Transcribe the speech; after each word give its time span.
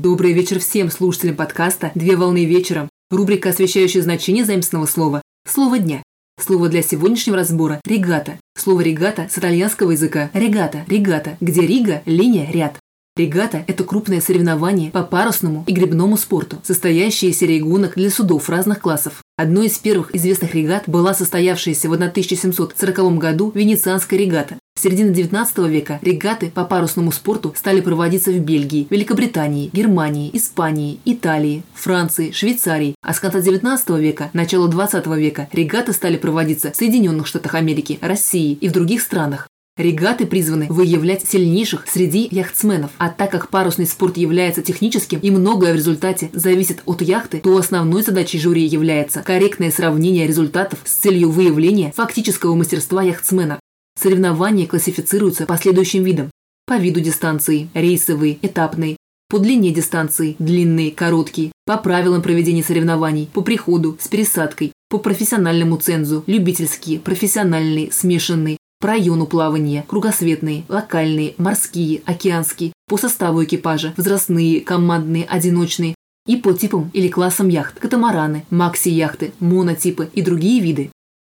Добрый 0.00 0.32
вечер 0.32 0.60
всем 0.60 0.92
слушателям 0.92 1.34
подкаста 1.34 1.90
«Две 1.96 2.14
волны 2.14 2.44
вечером». 2.44 2.88
Рубрика, 3.10 3.48
освещающая 3.48 4.00
значение 4.00 4.44
заимственного 4.44 4.86
слова 4.86 5.22
«Слово 5.44 5.80
дня». 5.80 6.04
Слово 6.40 6.68
для 6.68 6.82
сегодняшнего 6.82 7.36
разбора– 7.36 7.80
регата. 7.84 8.38
Слово 8.56 8.82
регата 8.82 9.26
с 9.28 9.36
итальянского 9.38 9.90
языка– 9.90 10.30
регата, 10.34 10.84
регата, 10.86 11.36
где 11.40 11.62
рига– 11.62 12.02
линия, 12.06 12.48
ряд. 12.48 12.78
Регата– 13.16 13.64
это 13.66 13.82
крупное 13.82 14.20
соревнование 14.20 14.92
по 14.92 15.02
парусному 15.02 15.64
и 15.66 15.72
гребному 15.72 16.16
спорту, 16.16 16.58
состоящее 16.62 17.32
из 17.32 17.38
серии 17.38 17.58
гонок 17.58 17.94
для 17.96 18.10
судов 18.10 18.48
разных 18.48 18.78
классов. 18.78 19.24
Одной 19.36 19.66
из 19.66 19.78
первых 19.78 20.14
известных 20.14 20.54
регат 20.54 20.84
была 20.86 21.12
состоявшаяся 21.12 21.88
в 21.88 21.92
1740 21.94 23.18
году 23.18 23.50
Венецианская 23.52 24.20
регата. 24.20 24.58
В 24.78 24.80
середине 24.80 25.10
XIX 25.10 25.68
века 25.68 25.98
регаты 26.02 26.52
по 26.54 26.64
парусному 26.64 27.10
спорту 27.10 27.52
стали 27.56 27.80
проводиться 27.80 28.30
в 28.30 28.38
Бельгии, 28.38 28.86
Великобритании, 28.90 29.70
Германии, 29.72 30.30
Испании, 30.32 31.00
Италии, 31.04 31.64
Франции, 31.74 32.30
Швейцарии, 32.30 32.94
а 33.02 33.12
с 33.12 33.18
конца 33.18 33.40
XIX 33.40 34.00
века, 34.00 34.30
начала 34.34 34.68
XX 34.68 35.18
века 35.18 35.48
регаты 35.50 35.92
стали 35.92 36.16
проводиться 36.16 36.70
в 36.70 36.76
Соединенных 36.76 37.26
Штатах 37.26 37.56
Америки, 37.56 37.98
России 38.00 38.52
и 38.52 38.68
в 38.68 38.72
других 38.72 39.02
странах. 39.02 39.48
Регаты 39.76 40.26
призваны 40.26 40.66
выявлять 40.68 41.26
сильнейших 41.26 41.88
среди 41.88 42.28
яхтсменов, 42.30 42.92
а 42.98 43.08
так 43.08 43.32
как 43.32 43.48
парусный 43.48 43.86
спорт 43.86 44.16
является 44.16 44.62
техническим 44.62 45.18
и 45.18 45.32
многое 45.32 45.72
в 45.72 45.76
результате 45.76 46.30
зависит 46.32 46.82
от 46.86 47.02
яхты, 47.02 47.40
то 47.40 47.56
основной 47.56 48.04
задачей 48.04 48.38
жюри 48.38 48.64
является 48.64 49.24
корректное 49.24 49.72
сравнение 49.72 50.28
результатов 50.28 50.78
с 50.84 50.92
целью 50.92 51.30
выявления 51.30 51.92
фактического 51.96 52.54
мастерства 52.54 53.02
яхтсмена. 53.02 53.58
Соревнования 54.00 54.66
классифицируются 54.66 55.44
по 55.46 55.56
следующим 55.56 56.04
видам. 56.04 56.30
По 56.66 56.76
виду 56.76 57.00
дистанции– 57.00 57.68
рейсовые, 57.74 58.38
этапные, 58.42 58.96
по 59.28 59.38
длине 59.38 59.72
дистанции– 59.72 60.36
длинные, 60.38 60.92
короткие, 60.92 61.50
по 61.66 61.76
правилам 61.78 62.22
проведения 62.22 62.62
соревнований, 62.62 63.28
по 63.32 63.42
приходу, 63.42 63.96
с 64.00 64.06
пересадкой, 64.06 64.72
по 64.88 64.98
профессиональному 64.98 65.78
цензу– 65.78 66.22
любительские, 66.26 67.00
профессиональные, 67.00 67.90
смешанные, 67.90 68.56
по 68.80 68.88
району 68.88 69.26
плавания, 69.26 69.84
кругосветные, 69.88 70.64
локальные, 70.68 71.34
морские, 71.36 72.02
океанские, 72.04 72.72
по 72.86 72.96
составу 72.96 73.42
экипажа, 73.42 73.94
возрастные, 73.96 74.60
командные, 74.60 75.24
одиночные. 75.24 75.96
И 76.26 76.36
по 76.36 76.52
типам 76.52 76.90
или 76.92 77.08
классам 77.08 77.48
яхт, 77.48 77.80
катамараны, 77.80 78.44
макси-яхты, 78.50 79.32
монотипы 79.40 80.10
и 80.12 80.22
другие 80.22 80.60
виды. 80.60 80.90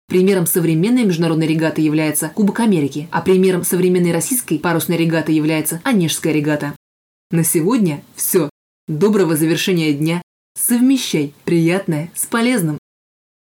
Примером 0.06 0.46
современной 0.46 1.04
международной 1.04 1.46
регаты 1.46 1.80
является 1.80 2.28
Кубок 2.28 2.60
Америки, 2.60 3.08
а 3.10 3.22
примером 3.22 3.64
современной 3.64 4.12
российской 4.12 4.58
парусной 4.58 4.96
регаты 4.96 5.32
является 5.32 5.80
Онежская 5.82 6.32
регата. 6.32 6.74
На 7.30 7.42
сегодня 7.42 8.02
все. 8.14 8.50
Доброго 8.86 9.36
завершения 9.36 9.92
дня. 9.92 10.20
Совмещай 10.56 11.34
приятное 11.44 12.10
с 12.14 12.26
полезным. 12.26 12.78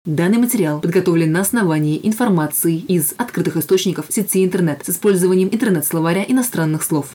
Данный 0.05 0.37
материал 0.37 0.81
подготовлен 0.81 1.31
на 1.31 1.41
основании 1.41 1.99
информации 2.01 2.77
из 2.77 3.13
открытых 3.17 3.57
источников 3.57 4.05
сети 4.09 4.43
интернет 4.43 4.85
с 4.85 4.89
использованием 4.91 5.49
интернет-словаря 5.51 6.23
иностранных 6.27 6.83
слов. 6.83 7.11